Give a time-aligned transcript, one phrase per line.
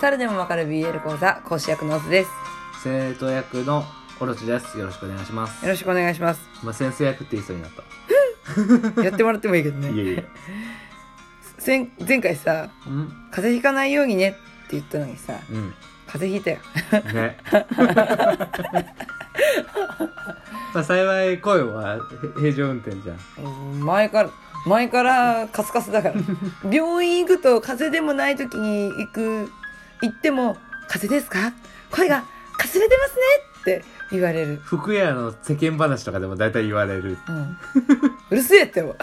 [0.00, 2.30] 猿でもわかる BL 講座講師役のオズです。
[2.84, 3.82] 生徒役の
[4.20, 4.78] オロチです。
[4.78, 5.64] よろしくお願いします。
[5.64, 6.48] よろしくお願いします。
[6.62, 7.82] まあ、先生役って言いそうになった。
[9.02, 9.90] やってもらってもいいけどね。
[9.90, 10.24] いえいえ。
[11.66, 13.08] 前前回さうん。
[13.32, 14.38] 風邪ひかないようにねって
[14.72, 15.74] 言ったのにさうん。
[16.06, 16.58] 風邪ひいたよ。
[17.12, 17.36] ね。
[20.74, 21.96] まあ幸い声は
[22.36, 23.84] へ平常運転じゃん。
[23.84, 24.30] 前から
[24.64, 26.14] 前からカスカスだから。
[26.70, 29.50] 病院行くと風邪でもない時に行く
[30.02, 30.56] 行っても
[30.88, 31.52] 「風邪ですか？
[31.90, 32.24] 声が
[32.56, 33.20] かすれてますね」
[33.78, 37.18] って言われる、服屋の世間話とかでも大体言われる。
[37.28, 37.56] うん、
[38.30, 38.82] うるせえって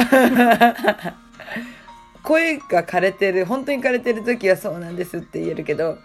[2.24, 5.98] 声が枯れてる本当に枯れてる時はそうなんですって言えるけどうん。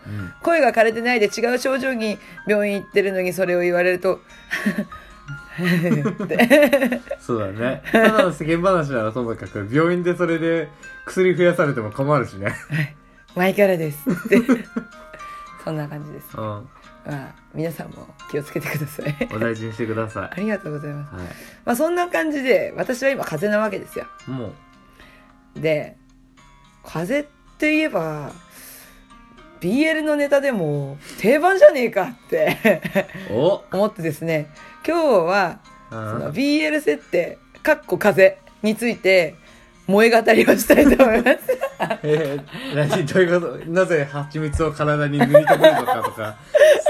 [0.43, 4.21] 声が枯れてないで違う症状に病院行ってるのにそれを言われると
[7.21, 7.83] そうだね。
[7.91, 10.69] ただの世間話ならともかく病院でそれで
[11.07, 12.55] 薬増やされても困るしね
[13.35, 14.41] 前からですって。
[15.65, 16.43] そんな感じです、うん。
[16.43, 16.69] ま
[17.07, 19.29] あ、皆さんも気をつけてください。
[19.35, 21.15] お大事にしてくださありがとうございます。
[21.15, 21.19] い。
[21.19, 21.25] は
[21.67, 24.07] まあそんな感じで私は今風邪なわけですよ。
[24.27, 24.53] いも
[25.57, 25.61] う。
[25.61, 25.97] で
[26.85, 28.33] 風邪って言えば
[29.61, 32.81] BL のネタでも定番じゃねえかって。
[33.31, 33.63] お。
[33.71, 34.49] 思ってですね。
[34.87, 36.33] 今日はうそのん。
[36.33, 39.35] BL 設定かっこ風について
[39.87, 41.39] 萌え語りをしたいと思います
[42.03, 43.71] えー、何どういうこと？
[43.71, 46.37] なぜ蜂蜜を体に塗りたくるのかとか。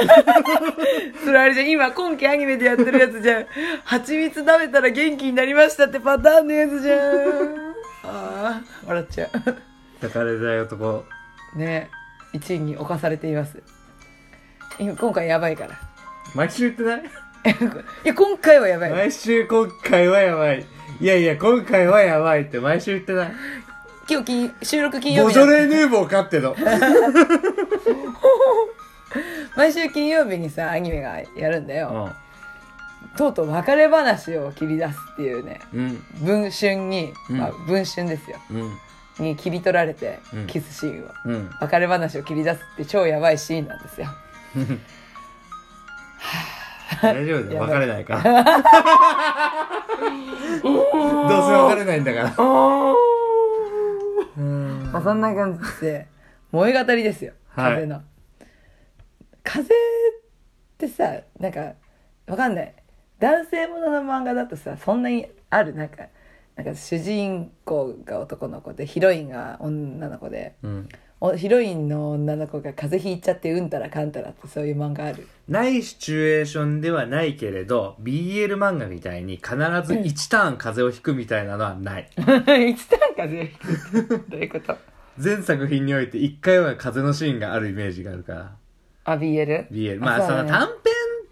[1.25, 1.71] それあれじゃん。
[1.71, 3.47] 今今期アニメでやってるやつじゃん。
[3.85, 6.99] 蜂蜜食べたら元気になりましたってパターンのやつじゃん。
[8.05, 9.29] あー笑っちゃ
[10.01, 11.05] 抱かれたい男。
[11.55, 11.91] うね
[12.35, 13.63] 1位に侵されています。
[14.79, 15.79] 今今回やばいから。
[16.35, 17.03] 毎週言ってない？
[18.05, 18.91] いや今回はやばい。
[18.91, 20.65] 毎週今回はやばい。
[21.01, 23.33] いやいや今回はやばいって毎週言ってない？
[24.11, 26.57] 今日金収録金曜ボ日ジョレ・ヌーボーかっての。
[29.57, 32.11] 毎週金曜日にさアニメがやるんだよ、
[33.15, 36.03] うとうとう別れ話を切り出すっていうねんうん。
[36.23, 37.39] 文春に、うん。
[37.39, 38.39] まあ、文春ですよ。
[38.51, 38.77] うん。
[39.25, 40.49] に切り取られて、うん。
[40.49, 41.11] キスシーンを。
[41.27, 41.49] うん。
[41.61, 44.09] 別れ話を切り出すって超やばいシーンなんですよ。
[47.01, 47.63] 大丈夫だよ。
[47.63, 48.23] 別れないから。
[50.63, 50.75] どう
[51.47, 52.35] せ別れないんだから。
[52.37, 53.10] うん
[54.93, 56.07] まあそんな感じで
[56.53, 57.33] 萌え語りですよ。
[57.49, 57.75] はい。
[57.75, 58.03] 風の、
[59.45, 59.69] 風っ
[60.79, 61.75] てさなんか
[62.27, 62.75] わかんない。
[63.19, 65.75] 男性ものの漫画だとさそんなにある。
[65.75, 66.07] なんか
[66.57, 70.89] なんか主人公が男の子でヒロインが女の子でうん。
[71.23, 75.29] おヒロインの女の子が風邪ひいちゃってうんたらかんたらってそういう漫画ある。
[75.49, 82.09] ないシチュエーションではないけれど BL 漫画みたいに必ず1ターン風邪をひくみたいなのはない。
[82.71, 84.77] いつたん風邪ひく どういうこと？
[85.19, 88.53] 全作品において1回は風邪のシーンがあるイメージがあるから。
[89.05, 89.69] あ BL?
[89.71, 90.69] BL まあその短編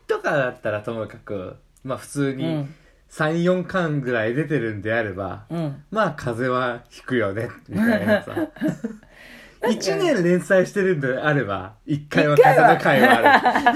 [0.06, 2.74] とかだったらともかくまあ普通うにん
[3.10, 5.82] 34巻ぐらい出てるんであれば、うん。
[5.90, 8.34] まあ風は引くよねみたいなさ。
[9.62, 13.74] 1年連載してるんであれば1回は風の回は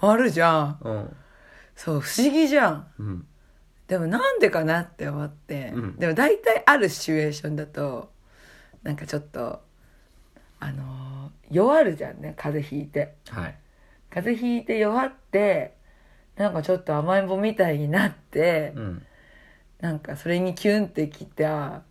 [0.00, 0.78] あ あるじゃん。
[0.84, 1.16] るうん。
[1.74, 2.86] そう不思議じゃん。
[2.98, 3.26] うん
[3.94, 5.96] でもなんでかなって思って、うん。
[5.96, 8.10] でも大体あるシチュエーションだと
[8.82, 9.60] なんかちょっと
[10.58, 13.14] あのー弱るじゃんね風邪ひいて。
[13.28, 13.54] はい。
[14.10, 15.76] 風邪ひいて弱って
[16.34, 19.06] なんかちょっと甘えん坊みたいになって、うん。
[19.80, 21.82] なんかそれにキュンってきた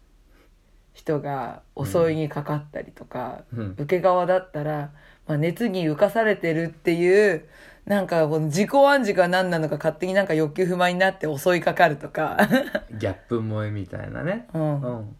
[0.93, 3.71] 人が襲いにかかったりとか、うん。
[3.77, 4.91] 受け側だったら、
[5.27, 7.45] まあ、熱に浮かされてるっていう
[7.85, 12.37] なんかこの自己暗示が何なのか勝手になんか欲求不満になって襲いかかるとか、
[12.97, 14.47] ギャップ萌えみたいなね。
[14.53, 14.81] うん。
[14.81, 15.15] うん。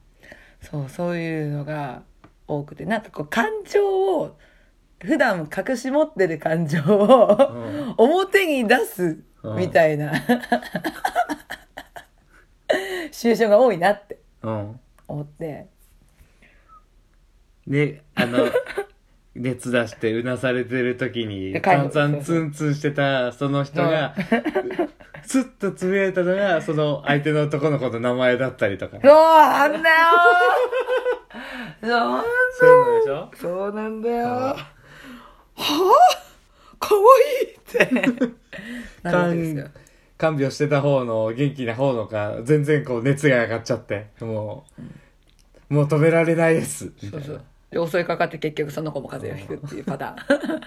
[0.62, 2.04] そうそういうのが
[2.48, 2.86] 多くて。
[2.86, 4.38] なんかこう感情を
[5.04, 7.94] 普段隠し持ってる感情を、うん。
[7.98, 9.20] 表に出す
[9.58, 10.14] みたいな、
[13.12, 14.80] シチュエーションが多いなってうん。
[15.10, 15.68] 思って
[17.68, 18.46] であの
[19.36, 21.90] 熱出してうなされてる時にで介護。
[21.90, 24.14] 散々ツンツンしてたその人が
[25.26, 28.98] スッとつぶやいたのがその相手の男の子の名前だったりとか。
[29.02, 29.96] うわあんだよ
[31.82, 32.24] そうなん
[32.54, 33.32] そういうのでしょ？
[33.36, 34.58] そうなんだよはあ
[35.56, 35.66] あ。
[36.80, 37.02] かわ
[37.42, 37.86] いいって。
[39.02, 39.68] なるわけですよ
[40.18, 44.66] 看病してた方の元気な方のか全然こう熱が上がっちゃっても
[45.70, 46.92] う、もう止められないです。
[47.02, 47.26] みたいな。
[47.26, 50.62] そうそうで襲いかかって結局その子も風邪をひくっていうパターン。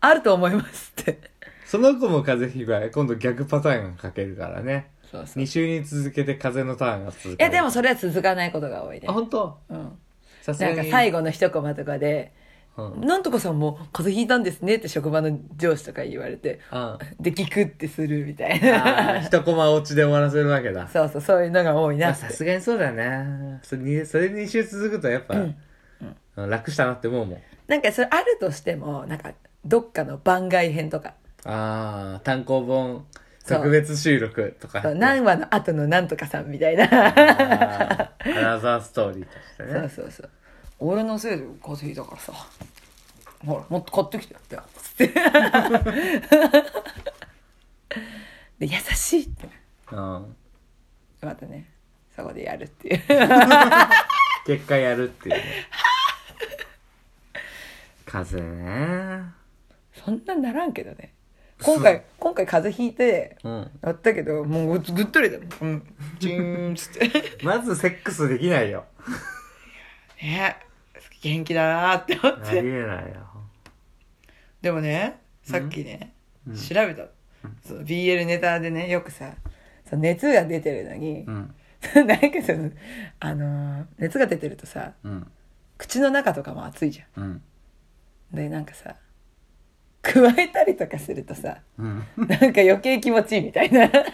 [0.00, 1.20] あ ると思いますって。
[1.64, 4.90] その子も風邪ひくから今度逆パターンが書けるからね。
[5.10, 5.42] そうそう。
[5.42, 9.06] い2週に続けて風のターンが続くやでもそれは続かないことが多いね。
[9.08, 9.58] あ本当？
[9.68, 9.92] うん。
[10.42, 10.76] さすがに。
[10.76, 12.32] なんか最後の一コマとかで
[12.76, 13.00] うん。
[13.06, 19.20] なんとかさんも風邪ひいたんですねって職場の上司とかに言われて、あで、聞くってするみたいあな。
[19.22, 20.86] 一コマ落ちで終わらせるわけだ。
[20.88, 22.14] そうそう、そういうのが多いまあな。
[22.14, 25.56] さすがにそうだよねそれにそれ2週続くとやっぱ、うん
[26.36, 29.32] 楽したなって思うもんなんかそれあるとしても、なんか、
[29.64, 33.06] どっかの番外編とか、ああ単行本
[33.46, 36.84] 特別収録とかそう何話の後のなんとかさんみたいな。
[36.84, 40.30] あーアナザーストーリーとしてそうねそうそう。
[40.80, 42.32] 俺のせいで風邪ひいたからさ。
[43.46, 44.62] ほら、もっと買ってきてやってよ。
[44.76, 45.06] つって。
[48.66, 49.48] で、優しいって。
[49.92, 50.36] うん
[51.22, 51.70] またね、
[52.14, 53.02] そこでやるっていう。
[54.46, 55.44] 結果やるっていうね
[58.06, 59.24] 風邪ね
[59.92, 61.12] そんなならんけどね。
[61.62, 65.48] 今回、今回風邪ひいて、うんやったけど、もうぐっとりだもん。
[65.60, 65.82] うん。
[66.20, 67.10] チーンっつって。
[67.44, 68.84] まずセックスできないよ
[70.22, 70.56] ね
[71.22, 72.58] 元気だなって思っありて。
[72.58, 73.26] えないよ
[74.60, 76.12] でもね、さっきね、
[76.46, 77.06] うん調べた。
[77.64, 79.34] その BL ネタでね、よくさ、
[79.88, 81.54] その熱が出てるのに、うん
[81.94, 82.70] なんかその、
[83.20, 85.30] あのー熱が出てるとさ、うん
[85.78, 87.42] 口の中とかも熱いじゃうんん。
[88.32, 88.96] で、なんかさ、
[90.02, 92.04] 加えたりとかするとさ、うん。
[92.16, 93.88] なんか余計気持ちいいみたいな。
[93.88, 94.04] 風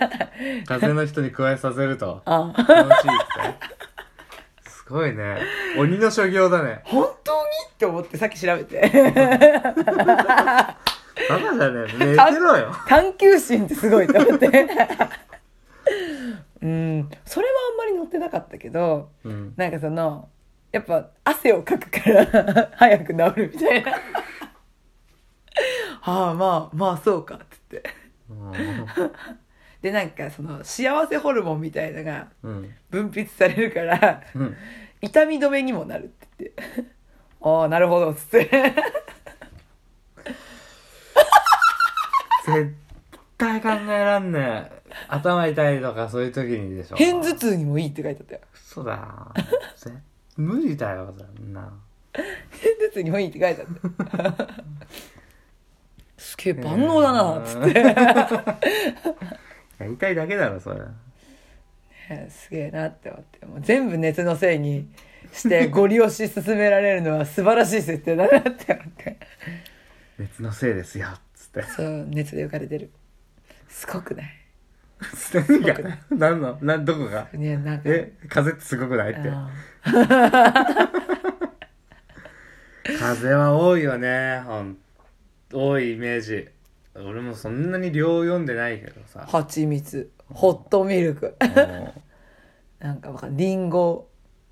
[0.86, 2.52] 邪の人に加えさせるとあ。
[2.56, 3.18] 気持ちいいっ
[4.64, 4.70] て。
[4.70, 5.38] すごいね。
[5.78, 6.80] 鬼の所業だね。
[6.84, 7.48] 本当に？
[7.72, 8.80] って思ってさっき調べて。
[11.28, 11.98] バカじゃねえ。
[11.98, 12.72] 寝てろよ。
[12.88, 14.46] 探求心ってすごいと思って。
[16.62, 19.52] うん、それはあんまり載ってなかったけど、うん。
[19.56, 20.28] なんかその、
[20.72, 23.92] やっぱ汗をかくから 早く治るみたいな。
[26.00, 27.82] はあ、まあ、まあそうか、つって。
[29.82, 34.56] で、なんかその幸せホルモンみたいなのがうん分泌されるから、うん
[35.04, 36.62] 痛み止めにもなるって言って。
[37.40, 38.48] ああ、なるほど、つって。
[42.46, 42.74] 絶
[43.36, 48.40] 対考えらんねえ頭痛いとかそういう時にでしょ片頭痛にもいいって書いてあったよ。
[48.54, 49.32] 嘘だ
[49.76, 49.92] ぜ
[50.36, 51.72] 無理だよそんな。
[52.12, 54.48] 片頭痛にもいいって書いてあった。
[56.16, 57.80] すげえ万能だな、つって。
[59.78, 60.80] やりたいだけだろそれ。
[62.10, 63.46] ねすげえなって思って。
[63.46, 64.88] もう全部熱のせいに
[65.32, 69.18] してご利用し進められるのは素晴らしい設定だなって思って。
[70.18, 71.62] 熱のせいですよつって。
[71.62, 72.90] そう熱で浮かれてる。
[73.68, 74.41] すごくない？
[75.32, 77.26] 何が何の何どこが？
[77.32, 77.82] ねなんか。
[77.86, 79.12] え風ってすごくない？
[79.12, 79.28] って。
[79.30, 79.50] あ
[82.98, 84.76] 風は多いよねほん。
[85.52, 86.48] 多いイメージ。
[86.94, 89.20] 俺もそんなに量読んでないけどさ。
[89.20, 90.10] ー蜂蜜。
[90.28, 91.36] ホットミルク。
[91.40, 91.94] も
[92.80, 94.08] なんかわかんリンゴ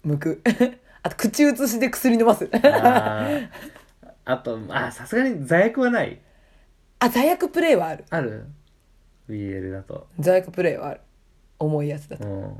[0.07, 0.43] 剥く。
[1.03, 2.45] あと口移しで薬飲ます。
[2.45, 3.49] うあー。
[4.27, 6.21] あとあさすがに座薬はない。
[6.99, 8.05] あ座薬プレイはある。
[8.11, 8.47] ある？
[9.31, 10.07] BL だと。
[10.19, 11.01] 座薬プレイはある
[11.59, 12.25] 重いやつだと。
[12.27, 12.57] うん。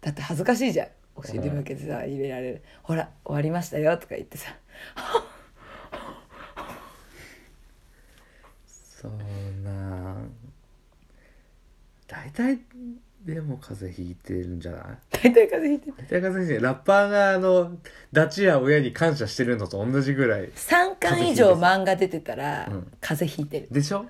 [0.00, 0.88] だって恥ずかしいじゃん。
[1.16, 2.62] お尻向けてさ入れられる。
[2.82, 4.56] ほら終わりましたよとか言ってさ。
[8.66, 9.12] そう
[9.62, 10.16] な
[12.06, 12.58] 大体
[13.24, 14.82] でも風邪ひいてるんじゃない？
[15.12, 15.94] 大体風邪ひいてる。
[15.98, 16.60] 大体風邪ひいてる。
[16.62, 17.76] ラッパーがあの
[18.12, 20.48] ダチや親に感謝してるのと同じぐらい。
[20.52, 22.92] 3巻以上漫画出てたらうん。
[23.00, 23.68] 風邪ひいてる。
[23.70, 24.06] でしょ？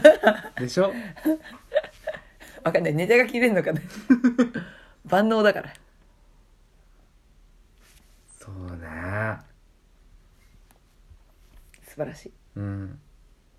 [0.58, 0.92] でしょ？
[2.64, 2.94] わかんない。
[2.94, 3.80] ネタが切れんのかな？
[5.04, 5.72] 万能だから。
[8.38, 8.86] そうね
[11.86, 12.28] 素晴らしい。
[12.30, 12.98] っうん。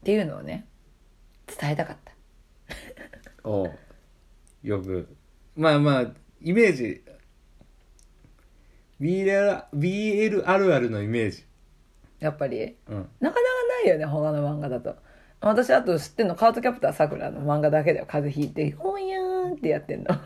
[0.03, 0.65] ていうのをね
[1.59, 2.13] 伝えたかった。
[3.43, 3.71] おう
[4.63, 5.07] よく。
[5.55, 6.11] まあまあ
[6.41, 7.03] イメージ。
[8.99, 11.45] BL, BL あるあるのイメージ。
[12.19, 12.75] やっぱり？
[12.87, 12.95] うん。
[12.95, 13.35] なかなか
[13.83, 14.95] ないよね他の漫画だと。
[15.39, 18.05] 私あと知ってんのカートキャプターさくらの漫画だけだよ。
[18.07, 20.07] 風邪ひいて「ほんやーん」ってやってんの。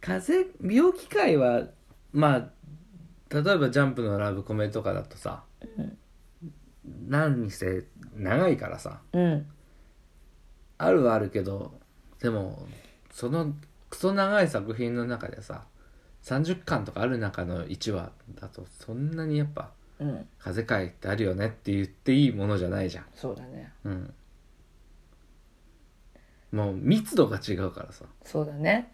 [0.00, 1.68] 風邪病気界は
[2.12, 2.50] まあ
[3.30, 5.42] 例えばジャンプのラブコメとかだとさ、
[7.08, 9.00] 何にして長いからさ。
[9.12, 9.46] うん
[10.84, 11.72] あるはあるけど
[12.20, 12.66] でも
[13.10, 13.52] その
[13.90, 15.64] クソ長い作品の中でさ
[16.24, 18.10] 30巻とかある中の1話
[18.40, 19.70] だとそんなにやっぱ
[20.02, 20.28] うん。
[20.38, 23.04] 風界ってあるよねって言っていいものじゃないじゃん。
[23.14, 23.72] そうだね。
[23.84, 24.14] うん。
[26.50, 28.04] もう密度が違うからさ。
[28.24, 28.90] そうだね。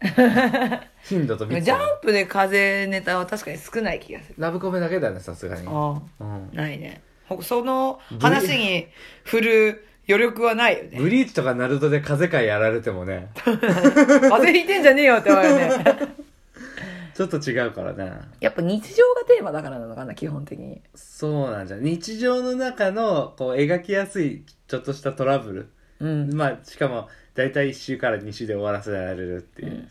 [1.03, 4.35] 頻度と密ジャ度がンプで風ネタは確かに少ない気がする。
[4.37, 5.67] ラブコメだけだねさすがに。
[5.67, 6.49] あうん。
[6.53, 7.01] あないね。
[7.27, 8.87] ほその話に
[9.23, 10.97] 振る余力はないよね。
[10.99, 13.29] ブリーチとかナルトで風界やられてもね。
[13.37, 15.69] 風邪ひいてんじゃねえよって思うよね。
[17.13, 18.27] ちょっと違うからな。
[18.39, 20.81] やっぱ日常がテーマだからなのかな基本的に。
[20.95, 21.83] そうなんじゃん。
[21.83, 25.69] 日常の中のこう描きやすいちょっとしたトラブル。
[25.99, 29.87] うん、まあしかも大体1週から2週で終わらせられるっていう、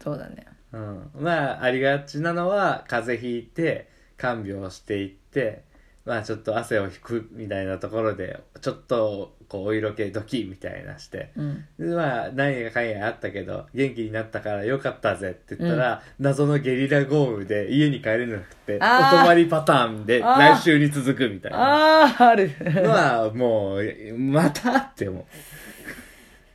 [0.00, 0.46] そうだね。
[0.72, 1.10] うん。
[1.18, 5.64] まあありがちなのは風邪ひいて看病していって
[6.08, 11.64] まあちょっと汗を引くみたいなところでちょっとこうお色気ドキみたいなしてうん。
[11.78, 18.86] でまあ何やかんやあったけど元気になったからよかったぜって言ったら、謎のゲリラ豪雨で家に帰れなくてお泊
[19.26, 21.58] まりパターンで来週に続くみたいな。
[21.58, 22.50] ああある。
[22.58, 25.24] のはもうまたって思う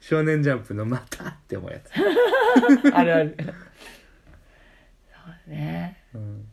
[0.01, 1.91] 少年ジャンプのまたって思うやつ、
[2.93, 3.37] あるある。
[3.37, 3.43] そ
[5.47, 5.97] うね。
[6.13, 6.45] うん、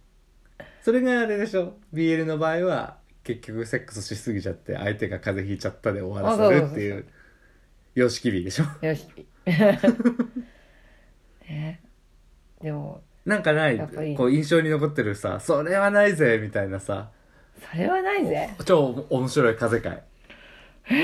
[0.83, 1.75] それがあれでしょ。
[1.93, 7.07] BL の場合は結局セックスしすぎちゃって相手が風邪ひいちゃったで終わらせるっていう
[7.95, 8.65] 様式美でしょ。
[8.87, 9.07] よし
[11.49, 11.81] ね
[12.63, 17.11] でもなんかないやっぱりこう印象に残ってるさそれはないぜみたいなさ。
[17.71, 18.55] それはないぜ。
[18.65, 20.03] 超面白い風会
[20.91, 20.95] え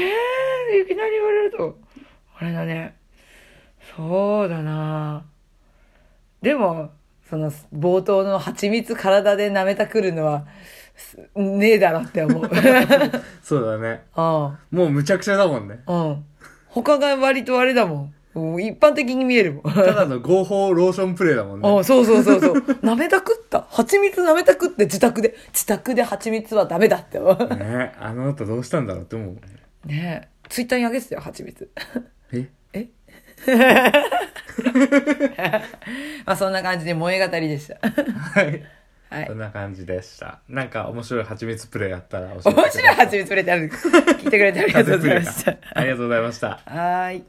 [0.72, 1.78] えいきなり言われると
[2.38, 2.96] あれだね。
[3.94, 5.26] そうだな。
[6.40, 6.92] でも
[7.28, 10.46] その冒頭の蜂蜜体で舐めたくるのは
[10.96, 12.50] すねえだろって思う。
[13.42, 14.02] そうだね。
[14.16, 14.22] うん。
[14.22, 15.80] もうむちゃくちゃだもんね。
[15.86, 16.24] うん。
[16.68, 18.14] 他が割とあれだもん。
[18.38, 19.74] もう一般的に見えるもん。
[19.74, 21.68] ただの合法ローションプレイだもんね。
[21.68, 22.54] あそうそうそうそう。
[22.82, 23.66] 舐めたくった？
[23.70, 25.34] 蜂蜜舐めたくって自宅で？
[25.48, 27.18] 自宅で蜂蜜はダメだって。
[27.18, 30.22] 思うねあの後どうしたんだろうって思うね。
[30.24, 30.28] え。
[30.48, 31.68] ツイッターにあげてたよ蜂蜜。
[32.32, 32.48] ええ？
[36.24, 37.76] まあそんな感じで萌え語りでした。
[38.40, 38.62] はい。
[39.08, 39.26] はい。
[39.26, 40.40] そんな感じでした。
[40.48, 45.56] なんか面白い蜂蜜プレイあったら教えてくだ面白い蜂蜜プレイってある聞いてくれてありがとうございました。
[45.74, 46.48] ありがとうございました。
[46.48, 47.24] はーい